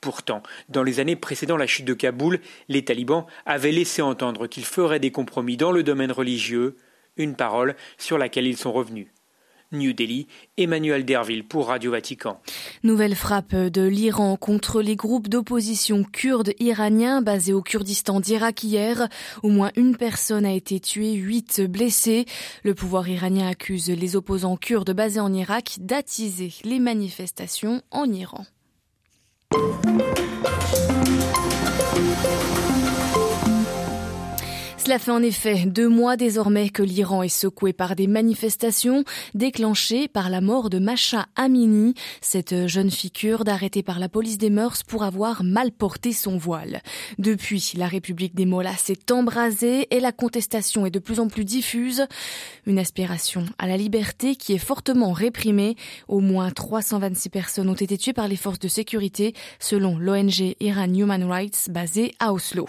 Pourtant, 0.00 0.42
dans 0.68 0.82
les 0.82 0.98
années 1.00 1.16
précédant 1.16 1.56
la 1.56 1.66
chute 1.66 1.84
de 1.84 1.94
Kaboul, 1.94 2.40
les 2.68 2.84
talibans 2.84 3.26
avaient 3.44 3.72
laissé 3.72 4.00
entendre 4.00 4.46
qu'ils 4.46 4.64
feraient 4.64 5.00
des 5.00 5.10
compromis 5.10 5.56
dans 5.56 5.72
le 5.72 5.82
domaine 5.82 6.12
religieux, 6.12 6.76
une 7.16 7.36
parole 7.36 7.76
sur 7.98 8.16
laquelle 8.16 8.46
ils 8.46 8.56
sont 8.56 8.72
revenus. 8.72 9.08
New 9.72 9.92
Delhi, 9.92 10.26
Emmanuel 10.56 11.04
Derville 11.04 11.44
pour 11.44 11.68
Radio 11.68 11.92
Vatican. 11.92 12.40
Nouvelle 12.82 13.14
frappe 13.14 13.54
de 13.54 13.82
l'Iran 13.82 14.36
contre 14.36 14.82
les 14.82 14.96
groupes 14.96 15.28
d'opposition 15.28 16.02
kurdes 16.02 16.52
iraniens 16.58 17.22
basés 17.22 17.52
au 17.52 17.62
Kurdistan 17.62 18.20
d'Irak 18.20 18.64
hier. 18.64 19.08
Au 19.42 19.48
moins 19.48 19.70
une 19.76 19.96
personne 19.96 20.44
a 20.44 20.52
été 20.52 20.80
tuée, 20.80 21.12
huit 21.12 21.60
blessés. 21.60 22.24
Le 22.64 22.74
pouvoir 22.74 23.08
iranien 23.08 23.48
accuse 23.48 23.88
les 23.90 24.16
opposants 24.16 24.56
kurdes 24.56 24.92
basés 24.92 25.20
en 25.20 25.32
Irak 25.32 25.76
d'attiser 25.80 26.52
les 26.64 26.80
manifestations 26.80 27.82
en 27.90 28.10
Iran. 28.10 28.46
Cela 34.90 34.98
fait 34.98 35.12
en 35.12 35.22
effet 35.22 35.66
deux 35.66 35.88
mois 35.88 36.16
désormais 36.16 36.68
que 36.68 36.82
l'Iran 36.82 37.22
est 37.22 37.28
secoué 37.28 37.72
par 37.72 37.94
des 37.94 38.08
manifestations 38.08 39.04
déclenchées 39.34 40.08
par 40.08 40.30
la 40.30 40.40
mort 40.40 40.68
de 40.68 40.80
Masha 40.80 41.26
Amini, 41.36 41.94
cette 42.20 42.66
jeune 42.66 42.90
fille 42.90 43.12
kurde 43.12 43.48
arrêtée 43.48 43.84
par 43.84 44.00
la 44.00 44.08
police 44.08 44.36
des 44.36 44.50
mœurs 44.50 44.82
pour 44.82 45.04
avoir 45.04 45.44
mal 45.44 45.70
porté 45.70 46.10
son 46.10 46.36
voile. 46.36 46.80
Depuis, 47.18 47.74
la 47.76 47.86
République 47.86 48.34
des 48.34 48.46
Mollahs 48.46 48.78
s'est 48.78 49.12
embrasée 49.12 49.86
et 49.94 50.00
la 50.00 50.10
contestation 50.10 50.84
est 50.84 50.90
de 50.90 50.98
plus 50.98 51.20
en 51.20 51.28
plus 51.28 51.44
diffuse. 51.44 52.04
Une 52.66 52.80
aspiration 52.80 53.44
à 53.60 53.68
la 53.68 53.76
liberté 53.76 54.34
qui 54.34 54.54
est 54.54 54.58
fortement 54.58 55.12
réprimée. 55.12 55.76
Au 56.08 56.18
moins 56.18 56.50
326 56.50 57.28
personnes 57.28 57.68
ont 57.68 57.74
été 57.74 57.96
tuées 57.96 58.12
par 58.12 58.26
les 58.26 58.34
forces 58.34 58.58
de 58.58 58.66
sécurité 58.66 59.34
selon 59.60 59.96
l'ONG 59.98 60.56
Iran 60.58 60.92
Human 60.92 61.22
Rights 61.22 61.68
basée 61.70 62.12
à 62.18 62.32
Oslo. 62.32 62.66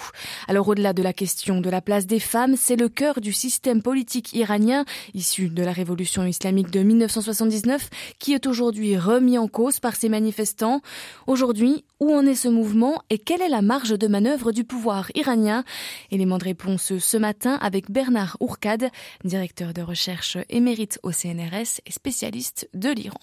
Alors 0.48 0.68
au-delà 0.68 0.94
de 0.94 1.02
la 1.02 1.14
question 1.14 1.62
de 1.62 1.70
la 1.72 1.82
place 1.82 2.06
c'est 2.20 2.76
le 2.76 2.90
cœur 2.90 3.22
du 3.22 3.32
système 3.32 3.82
politique 3.82 4.34
iranien 4.34 4.86
issu 5.14 5.50
de 5.50 5.64
la 5.64 5.72
révolution 5.72 6.26
islamique 6.26 6.70
de 6.70 6.82
1979 6.82 7.90
qui 8.20 8.34
est 8.34 8.48
aujourd'hui 8.48 8.98
remis 8.98 9.38
en 9.38 9.48
cause 9.48 9.80
par 9.80 9.96
ces 9.96 10.10
manifestants. 10.10 10.82
Aujourd'hui, 11.28 11.86
où 12.00 12.14
en 12.14 12.26
est 12.26 12.36
ce 12.36 12.48
mouvement 12.48 13.02
et 13.10 13.18
quelle 13.18 13.42
est 13.42 13.50
la 13.50 13.62
marge 13.62 13.98
de 13.98 14.08
manœuvre 14.08 14.52
du 14.52 14.64
pouvoir 14.64 15.12
iranien? 15.16 15.64
Élément 16.12 16.38
de 16.38 16.46
réponse 16.46 16.98
ce 16.98 17.18
matin 17.18 17.58
avec 17.62 17.92
Bernard 17.92 18.38
Ourkad, 18.40 18.90
directeur 19.24 19.74
de 19.74 19.82
recherche 19.82 20.38
émérite 20.50 21.00
au 21.04 21.12
CNRS 21.12 21.82
et 21.86 21.92
spécialiste 21.92 22.70
de 22.74 22.90
l'Iran. 22.90 23.20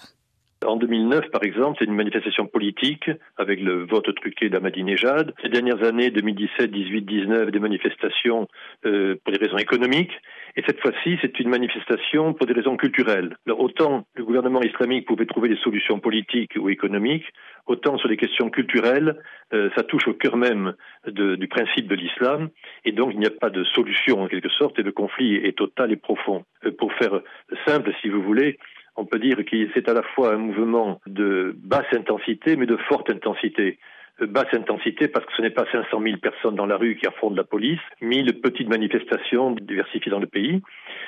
En 0.65 0.75
2009, 0.75 1.31
par 1.31 1.43
exemple, 1.43 1.77
c'est 1.79 1.85
une 1.85 1.95
manifestation 1.95 2.45
politique 2.45 3.09
avec 3.37 3.61
le 3.61 3.85
vote 3.85 4.13
truqué 4.15 4.49
d'Ahmadinejad. 4.49 5.33
Ces 5.41 5.47
dernières 5.47 5.81
années, 5.85 6.09
2017, 6.09 6.69
18, 6.69 7.01
19, 7.03 7.51
des 7.51 7.59
manifestations 7.59 8.45
euh, 8.85 9.15
pour 9.23 9.31
des 9.31 9.39
raisons 9.39 9.57
économiques. 9.57 10.11
Et 10.57 10.63
cette 10.67 10.81
fois-ci, 10.81 11.17
c'est 11.21 11.39
une 11.39 11.47
manifestation 11.47 12.33
pour 12.33 12.45
des 12.45 12.51
raisons 12.51 12.75
culturelles. 12.75 13.37
Alors, 13.47 13.61
autant 13.61 14.05
le 14.15 14.25
gouvernement 14.25 14.61
islamique 14.61 15.07
pouvait 15.07 15.25
trouver 15.25 15.47
des 15.47 15.55
solutions 15.63 16.01
politiques 16.01 16.57
ou 16.57 16.67
économiques, 16.67 17.27
autant 17.65 17.97
sur 17.97 18.09
les 18.09 18.17
questions 18.17 18.49
culturelles, 18.49 19.15
euh, 19.53 19.69
ça 19.77 19.83
touche 19.83 20.09
au 20.09 20.13
cœur 20.13 20.35
même 20.35 20.73
de, 21.07 21.35
du 21.35 21.47
principe 21.47 21.87
de 21.87 21.95
l'islam. 21.95 22.49
Et 22.83 22.91
donc, 22.91 23.11
il 23.13 23.19
n'y 23.19 23.27
a 23.27 23.31
pas 23.31 23.49
de 23.49 23.63
solution 23.63 24.23
en 24.23 24.27
quelque 24.27 24.49
sorte, 24.49 24.77
et 24.77 24.83
le 24.83 24.91
conflit 24.91 25.35
est 25.35 25.57
total 25.57 25.93
et 25.93 25.95
profond. 25.95 26.43
Euh, 26.65 26.71
pour 26.77 26.91
faire 26.95 27.21
simple, 27.65 27.93
si 28.01 28.09
vous 28.09 28.21
voulez, 28.21 28.57
on 28.99 29.05
peut 29.05 29.19
dire 29.19 29.37
que 29.45 29.67
c'est 29.73 29.87
à 29.87 29.93
la 29.93 30.03
fois 30.03 30.33
un 30.33 30.37
mouvement 30.37 30.99
de 31.07 31.55
basse 31.57 31.91
intensité, 31.93 32.57
mais 32.57 32.65
de 32.65 32.75
forte 32.75 33.09
intensité 33.09 33.79
basse 34.25 34.53
intensité 34.53 35.07
parce 35.07 35.25
que 35.25 35.31
ce 35.35 35.41
n'est 35.41 35.49
pas 35.49 35.65
500 35.71 36.01
000 36.01 36.17
personnes 36.17 36.55
dans 36.55 36.65
la 36.65 36.77
rue 36.77 36.95
qui 36.95 37.07
affrontent 37.07 37.35
la 37.35 37.43
police, 37.43 37.79
1000 38.01 38.41
petites 38.41 38.69
manifestations 38.69 39.51
diversifiées 39.51 40.11
dans 40.11 40.19
le 40.19 40.27
pays, 40.27 40.61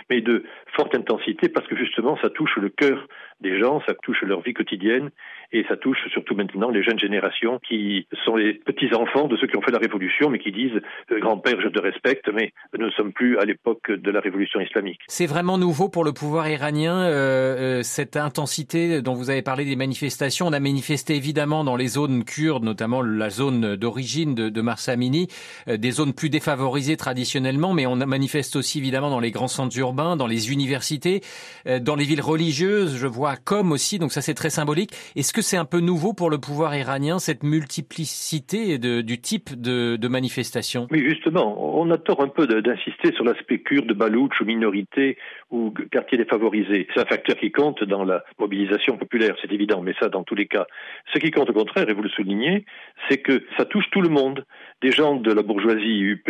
mais 0.10 0.22
de 0.22 0.44
forte 0.76 0.96
intensité 0.96 1.50
parce 1.50 1.68
que 1.68 1.76
justement 1.76 2.18
ça 2.22 2.30
touche 2.30 2.58
le 2.58 2.70
cœur 2.70 3.08
des 3.42 3.60
gens, 3.60 3.82
ça 3.88 3.94
touche 4.04 4.22
leur 4.22 4.42
vie 4.42 4.54
quotidienne 4.54 5.10
et 5.52 5.66
ça 5.68 5.76
touche 5.76 5.98
surtout 6.12 6.36
maintenant 6.36 6.70
les 6.70 6.84
jeunes 6.84 7.00
générations 7.00 7.60
qui 7.68 8.08
sont 8.24 8.36
les 8.36 8.54
petits-enfants 8.54 9.28
de 9.28 9.36
ceux 9.38 9.48
qui 9.48 9.58
ont 9.58 9.62
fait 9.62 9.72
la 9.72 9.80
révolution 9.80 10.30
mais 10.30 10.40
qui 10.40 10.52
disent 10.52 10.80
euh, 11.12 11.20
grand-père 11.20 11.60
je 11.62 11.68
te 11.68 11.82
respecte 11.82 12.30
mais 12.34 12.54
nous 12.78 12.86
ne 12.86 12.92
sommes 12.92 13.12
plus 13.12 13.38
à 13.38 13.46
l'époque 13.46 13.92
de 13.92 14.12
la 14.12 14.20
révolution 14.20 14.60
islamique. 14.62 15.00
C'est 15.08 15.26
vraiment 15.26 15.58
nouveau 15.58 15.90
pour 15.90 16.04
le 16.04 16.14
pouvoir 16.14 16.50
iranien 16.50 17.02
euh, 17.02 17.80
euh, 17.80 17.84
cette 17.84 18.16
intensité 18.16 19.02
dont 19.02 19.14
vous 19.14 19.30
avez 19.30 19.42
parlé 19.42 19.66
des 19.66 19.76
manifestations. 19.76 20.48
On 20.48 20.54
a 20.54 20.60
manifesté 20.60 21.16
évidemment 21.16 21.64
dans 21.64 21.76
les 21.76 21.88
zones 21.88 22.24
kurdes, 22.24 22.64
notamment 22.64 23.01
la 23.02 23.30
zone 23.30 23.76
d'origine 23.76 24.36
de, 24.36 24.50
de 24.50 24.62
Marsamini, 24.62 25.28
des 25.68 25.92
zones 25.92 26.14
plus 26.14 26.30
défavorisées 26.30 26.98
traditionnellement, 26.98 27.74
mais 27.74 27.86
on 27.86 27.96
manifeste 27.96 28.56
aussi 28.56 28.80
évidemment 28.80 29.10
dans 29.10 29.20
les 29.20 29.32
grands 29.32 29.48
centres 29.48 29.78
urbains, 29.80 30.16
dans 30.16 30.28
les 30.28 30.52
universités, 30.52 31.22
dans 31.66 31.96
les 31.96 32.06
villes 32.06 32.22
religieuses. 32.22 32.98
Je 32.98 33.08
vois 33.08 33.36
comme 33.36 33.72
aussi, 33.72 34.00
donc 34.00 34.12
ça 34.12 34.22
c'est 34.22 34.34
très 34.34 34.50
symbolique. 34.50 34.92
Est-ce 35.16 35.34
que 35.34 35.42
c'est 35.42 35.58
un 35.58 35.66
peu 35.66 35.80
nouveau 35.80 36.14
pour 36.14 36.30
le 36.30 36.38
pouvoir 36.38 36.76
iranien, 36.76 37.20
cette 37.20 37.44
multiplicité 37.44 38.78
de, 38.78 39.02
du 39.02 39.20
type 39.20 39.60
de, 39.60 39.96
de 39.96 40.08
manifestations 40.08 40.88
Oui, 40.92 41.04
justement, 41.08 41.80
on 41.80 41.90
a 41.92 41.98
tort 41.98 42.22
un 42.22 42.28
peu 42.28 42.48
d'insister 42.48 43.14
sur 43.14 43.24
l'aspect 43.24 43.60
kurde, 43.60 43.92
balouche 43.94 44.40
ou 44.42 44.46
minorité 44.46 45.18
ou 45.50 45.74
quartier 45.92 46.18
défavorisé. 46.18 46.88
C'est 46.94 47.02
un 47.02 47.06
facteur 47.06 47.36
qui 47.38 47.52
compte 47.52 47.84
dans 47.84 48.04
la 48.04 48.24
mobilisation 48.40 48.98
populaire, 48.98 49.36
c'est 49.42 49.52
évident, 49.52 49.82
mais 49.82 49.94
ça 50.00 50.10
dans 50.10 50.24
tous 50.24 50.36
les 50.36 50.48
cas. 50.48 50.66
Ce 51.14 51.20
qui 51.20 51.32
compte 51.32 51.50
au 51.50 51.54
contraire, 51.54 51.90
et 51.90 51.94
vous 51.94 52.04
le 52.04 52.10
soulignez, 52.10 52.66
c'est 53.10 53.18
que 53.18 53.44
ça 53.58 53.66
touche 53.66 53.90
tout 53.92 54.02
le 54.02 54.10
monde. 54.10 54.46
Des 54.82 54.92
gens 54.92 55.16
de 55.16 55.32
la 55.32 55.44
bourgeoisie 55.44 56.02
UP, 56.02 56.30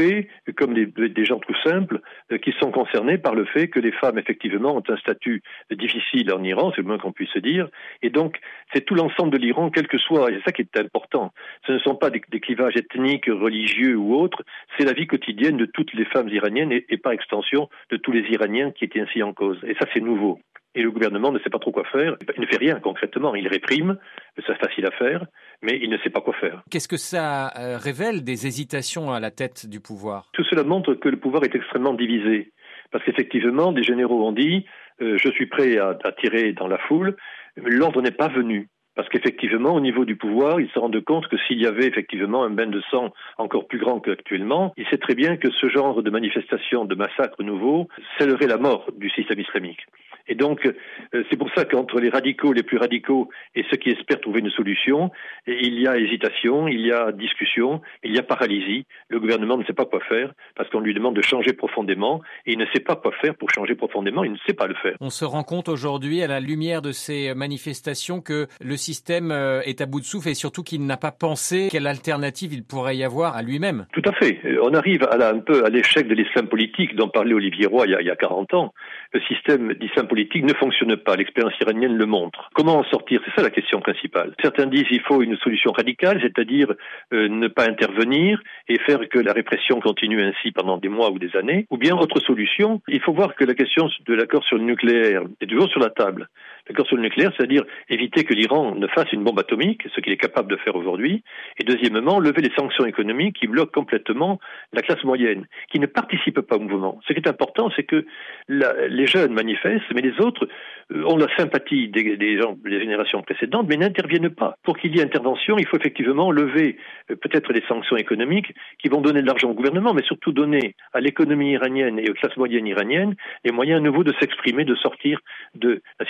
comme 0.57 0.73
des, 0.73 1.25
gens 1.25 1.39
tout 1.39 1.55
simples, 1.63 2.01
euh, 2.31 2.37
qui 2.37 2.53
sont 2.59 2.71
concernés 2.71 3.17
par 3.17 3.33
le 3.33 3.45
fait 3.45 3.69
que 3.69 3.79
les 3.79 3.91
femmes, 3.91 4.17
effectivement, 4.17 4.75
ont 4.75 4.83
un 4.89 4.97
statut 4.97 5.41
difficile 5.71 6.33
en 6.33 6.43
Iran, 6.43 6.71
c'est 6.75 6.81
le 6.81 6.87
moins 6.87 6.97
qu'on 6.97 7.13
puisse 7.13 7.35
dire, 7.37 7.69
et 8.01 8.09
donc 8.09 8.39
c'est 8.73 8.85
tout 8.85 8.95
l'ensemble 8.95 9.31
de 9.31 9.37
l'Iran, 9.37 9.69
quel 9.69 9.87
que 9.87 9.97
soit, 9.97 10.29
et 10.31 10.35
c'est 10.35 10.43
ça 10.45 10.51
qui 10.51 10.63
est 10.63 10.77
important. 10.77 11.31
Ce 11.65 11.71
ne 11.71 11.79
sont 11.79 11.95
pas 11.95 12.09
des, 12.09 12.19
clivages 12.19 12.75
ethniques, 12.75 13.27
religieux 13.27 13.95
ou 13.95 14.15
autres, 14.15 14.43
c'est 14.77 14.85
la 14.85 14.93
vie 14.93 15.07
quotidienne 15.07 15.57
de 15.57 15.65
toutes 15.65 15.93
les 15.93 16.05
femmes 16.05 16.29
iraniennes 16.29 16.71
et, 16.71 16.85
et 16.89 16.97
par 16.97 17.13
extension 17.13 17.69
de 17.89 17.97
tous 17.97 18.11
les 18.11 18.29
Iraniens 18.31 18.71
qui 18.71 18.85
étaient 18.85 19.01
ainsi 19.01 19.23
en 19.23 19.33
cause. 19.33 19.59
Et 19.63 19.75
ça, 19.75 19.85
c'est 19.93 20.01
nouveau. 20.01 20.39
Et 20.73 20.83
le 20.83 20.91
gouvernement 20.91 21.31
ne 21.31 21.39
sait 21.39 21.49
pas 21.49 21.59
trop 21.59 21.71
quoi 21.71 21.83
faire. 21.85 22.15
Il 22.35 22.41
ne 22.41 22.47
fait 22.47 22.57
rien 22.57 22.79
concrètement. 22.79 23.35
Il 23.35 23.47
réprime, 23.47 23.97
c'est 24.35 24.57
facile 24.57 24.85
à 24.85 24.91
faire, 24.91 25.25
mais 25.61 25.79
il 25.81 25.89
ne 25.89 25.97
sait 25.99 26.09
pas 26.09 26.21
quoi 26.21 26.33
faire. 26.33 26.63
Qu'est-ce 26.69 26.87
que 26.87 26.97
ça 26.97 27.51
euh, 27.57 27.77
révèle 27.77 28.23
des 28.23 28.47
hésitations 28.47 29.11
à 29.11 29.19
la 29.19 29.31
tête 29.31 29.67
du 29.67 29.79
pouvoir? 29.79 30.29
Tout 30.33 30.43
cela 30.43 30.63
montre 30.63 30.93
que 30.95 31.09
le 31.09 31.17
pouvoir 31.17 31.43
est 31.43 31.55
extrêmement 31.55 31.93
divisé. 31.93 32.51
Parce 32.91 33.03
qu'effectivement, 33.05 33.71
des 33.71 33.83
généraux 33.83 34.27
ont 34.27 34.33
dit 34.33 34.65
euh, 35.01 35.17
je 35.17 35.29
suis 35.31 35.45
prêt 35.47 35.77
à, 35.77 35.97
à 36.03 36.11
tirer 36.11 36.53
dans 36.53 36.67
la 36.67 36.77
foule, 36.77 37.15
mais 37.57 37.69
l'ordre 37.69 38.01
n'est 38.01 38.11
pas 38.11 38.27
venu. 38.27 38.67
Parce 38.95 39.07
qu'effectivement, 39.07 39.73
au 39.73 39.79
niveau 39.79 40.03
du 40.03 40.17
pouvoir, 40.17 40.59
ils 40.59 40.69
se 40.71 40.77
rendent 40.77 41.03
compte 41.03 41.27
que 41.29 41.37
s'il 41.47 41.61
y 41.61 41.65
avait 41.65 41.87
effectivement 41.87 42.43
un 42.43 42.49
bain 42.49 42.67
de 42.67 42.81
sang 42.91 43.13
encore 43.37 43.67
plus 43.67 43.79
grand 43.79 44.01
qu'actuellement, 44.01 44.73
il 44.75 44.85
sait 44.87 44.97
très 44.97 45.15
bien 45.15 45.37
que 45.37 45.49
ce 45.49 45.69
genre 45.69 46.03
de 46.03 46.09
manifestation, 46.09 46.83
de 46.83 46.95
massacre 46.95 47.41
nouveau, 47.41 47.87
scellerait 48.17 48.47
la 48.47 48.57
mort 48.57 48.89
du 48.97 49.09
système 49.09 49.39
islamique. 49.39 49.79
Et 50.27 50.35
donc, 50.35 50.65
euh, 50.65 51.23
c'est 51.29 51.37
pour 51.37 51.49
ça 51.55 51.65
qu'entre 51.65 51.99
les 51.99 52.09
radicaux 52.09 52.53
les 52.53 52.63
plus 52.63 52.77
radicaux 52.77 53.29
et 53.55 53.63
ceux 53.69 53.77
qui 53.77 53.89
espèrent 53.89 54.21
trouver 54.21 54.39
une 54.39 54.51
solution, 54.51 55.11
il 55.47 55.79
y 55.79 55.87
a 55.87 55.97
hésitation, 55.97 56.67
il 56.67 56.85
y 56.85 56.91
a 56.91 57.11
discussion, 57.11 57.81
il 58.03 58.15
y 58.15 58.19
a 58.19 58.23
paralysie. 58.23 58.85
Le 59.09 59.19
gouvernement 59.19 59.57
ne 59.57 59.63
sait 59.65 59.73
pas 59.73 59.85
quoi 59.85 59.99
faire 60.01 60.33
parce 60.55 60.69
qu'on 60.69 60.79
lui 60.79 60.93
demande 60.93 61.15
de 61.15 61.21
changer 61.21 61.53
profondément 61.53 62.21
et 62.45 62.53
il 62.53 62.57
ne 62.57 62.65
sait 62.73 62.79
pas 62.79 62.95
quoi 62.95 63.11
faire 63.21 63.35
pour 63.35 63.49
changer 63.49 63.75
profondément, 63.75 64.23
il 64.23 64.31
ne 64.31 64.37
sait 64.45 64.53
pas 64.53 64.67
le 64.67 64.75
faire. 64.75 64.95
On 64.99 65.09
se 65.09 65.25
rend 65.25 65.43
compte 65.43 65.69
aujourd'hui, 65.69 66.21
à 66.23 66.27
la 66.27 66.39
lumière 66.39 66.81
de 66.81 66.91
ces 66.91 67.33
manifestations, 67.33 68.21
que 68.21 68.47
le 68.61 68.77
système 68.77 69.31
euh, 69.31 69.61
est 69.61 69.81
à 69.81 69.85
bout 69.85 69.99
de 69.99 70.05
souffle 70.05 70.29
et 70.29 70.33
surtout 70.33 70.63
qu'il 70.63 70.85
n'a 70.85 70.97
pas 70.97 71.11
pensé 71.11 71.69
quelle 71.71 71.87
alternative 71.87 72.53
il 72.53 72.63
pourrait 72.63 72.97
y 72.97 73.03
avoir 73.03 73.35
à 73.35 73.41
lui-même. 73.41 73.85
Tout 73.93 74.01
à 74.05 74.13
fait. 74.13 74.39
On 74.61 74.73
arrive 74.73 75.03
à 75.09 75.17
la, 75.17 75.29
un 75.29 75.39
peu 75.39 75.65
à 75.65 75.69
l'échec 75.69 76.07
de 76.07 76.13
l'islam 76.13 76.47
politique 76.47 76.95
dont 76.95 77.09
parlait 77.09 77.33
Olivier 77.33 77.67
Roy 77.67 77.85
il 77.87 77.91
y 77.91 77.95
a, 77.95 78.01
il 78.01 78.07
y 78.07 78.11
a 78.11 78.15
40 78.15 78.53
ans. 78.53 78.73
Le 79.13 79.21
système 79.21 79.73
d'islam 79.73 80.07
politique 80.11 80.43
ne 80.43 80.53
fonctionne 80.53 80.97
pas. 80.97 81.15
L'expérience 81.15 81.57
iranienne 81.61 81.95
le 81.95 82.05
montre. 82.05 82.49
Comment 82.53 82.79
en 82.79 82.83
sortir? 82.83 83.21
C'est 83.23 83.33
ça 83.33 83.41
la 83.41 83.49
question 83.49 83.79
principale. 83.79 84.33
Certains 84.41 84.65
disent 84.65 84.89
qu'il 84.89 84.99
faut 84.99 85.21
une 85.21 85.37
solution 85.37 85.71
radicale, 85.71 86.19
c'est-à-dire 86.21 86.73
euh, 87.13 87.29
ne 87.29 87.47
pas 87.47 87.63
intervenir 87.63 88.41
et 88.67 88.77
faire 88.79 89.07
que 89.07 89.19
la 89.19 89.31
répression 89.31 89.79
continue 89.79 90.21
ainsi 90.21 90.51
pendant 90.51 90.77
des 90.77 90.89
mois 90.89 91.11
ou 91.11 91.17
des 91.17 91.33
années. 91.37 91.65
Ou 91.69 91.77
bien 91.77 91.95
autre 91.95 92.19
solution, 92.19 92.81
il 92.89 92.99
faut 92.99 93.13
voir 93.13 93.35
que 93.35 93.45
la 93.45 93.53
question 93.53 93.89
de 94.05 94.13
l'accord 94.13 94.43
sur 94.43 94.57
le 94.57 94.63
nucléaire 94.63 95.23
est 95.39 95.47
toujours 95.47 95.69
sur 95.69 95.79
la 95.79 95.89
table. 95.89 96.27
L'accord 96.67 96.87
sur 96.87 96.95
le 96.95 97.03
nucléaire, 97.03 97.31
c'est-à-dire 97.35 97.63
éviter 97.89 98.23
que 98.23 98.33
l'Iran 98.33 98.75
ne 98.75 98.87
fasse 98.87 99.11
une 99.11 99.23
bombe 99.23 99.39
atomique, 99.39 99.83
ce 99.93 100.01
qu'il 100.01 100.13
est 100.13 100.17
capable 100.17 100.49
de 100.49 100.57
faire 100.57 100.75
aujourd'hui, 100.75 101.23
et 101.59 101.63
deuxièmement, 101.63 102.19
lever 102.19 102.41
les 102.41 102.53
sanctions 102.55 102.85
économiques 102.85 103.37
qui 103.39 103.47
bloquent 103.47 103.71
complètement 103.71 104.39
la 104.73 104.81
classe 104.81 105.03
moyenne, 105.03 105.45
qui 105.71 105.79
ne 105.79 105.85
participe 105.85 106.41
pas 106.41 106.55
au 106.55 106.59
mouvement. 106.59 106.99
Ce 107.07 107.13
qui 107.13 107.19
est 107.19 107.27
important, 107.27 107.69
c'est 107.75 107.83
que 107.83 108.05
les 108.47 109.07
jeunes 109.07 109.33
manifestent, 109.33 109.91
mais 109.93 110.01
les 110.01 110.19
autres 110.19 110.47
euh, 110.91 111.03
ont 111.05 111.17
la 111.17 111.27
sympathie 111.37 111.89
des, 111.89 112.17
des, 112.17 112.39
générations 112.65 113.21
précédentes, 113.21 113.67
mais 113.67 113.77
n'interviennent 113.77 114.29
pas. 114.29 114.57
Pour 114.63 114.77
qu'il 114.77 114.95
y 114.95 114.99
ait 114.99 115.03
intervention, 115.03 115.57
il 115.57 115.67
faut 115.67 115.77
effectivement 115.77 116.31
lever 116.31 116.77
euh, 117.09 117.15
peut-être 117.15 117.53
les 117.53 117.63
sanctions 117.67 117.97
économiques 117.97 118.53
qui 118.79 118.89
vont 118.89 119.01
donner 119.01 119.21
de 119.21 119.27
l'argent 119.27 119.49
au 119.49 119.53
gouvernement, 119.53 119.93
mais 119.93 120.03
surtout 120.03 120.31
donner 120.31 120.75
à 120.93 121.01
l'économie 121.01 121.51
iranienne 121.51 121.99
et 121.99 122.09
aux 122.09 122.13
classes 122.13 122.37
moyennes 122.37 122.67
iraniennes 122.67 123.15
les 123.43 123.51
moyens 123.51 123.81
nouveaux 123.81 124.03
de 124.03 124.13
s'exprimer, 124.19 124.65
de 124.65 124.75
sortir 124.75 125.19
de 125.55 125.81
la 125.99 126.05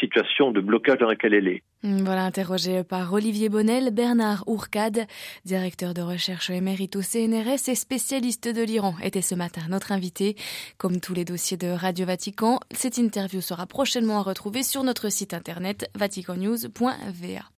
de 0.49 0.61
blocage 0.61 0.97
dans 0.97 1.07
laquelle 1.07 1.35
elle 1.35 1.47
est. 1.47 1.61
Voilà, 1.83 2.25
interrogé 2.25 2.83
par 2.83 3.13
Olivier 3.13 3.49
Bonnel, 3.49 3.91
Bernard 3.91 4.43
Ourcade, 4.47 5.05
directeur 5.45 5.93
de 5.93 6.01
recherche 6.01 6.49
émérite 6.49 6.95
au 6.95 7.01
CNRS 7.03 7.69
et 7.69 7.75
spécialiste 7.75 8.47
de 8.47 8.63
l'Iran, 8.63 8.95
était 9.03 9.21
ce 9.21 9.35
matin 9.35 9.61
notre 9.69 9.91
invité. 9.91 10.35
Comme 10.77 10.99
tous 10.99 11.13
les 11.13 11.25
dossiers 11.25 11.57
de 11.57 11.67
Radio 11.67 12.07
Vatican, 12.07 12.59
cette 12.71 12.97
interview 12.97 13.41
sera 13.41 13.67
prochainement 13.67 14.19
à 14.19 14.23
retrouver 14.23 14.63
sur 14.63 14.83
notre 14.83 15.09
site 15.09 15.35
internet 15.35 15.89
vaticannews.va. 15.95 17.51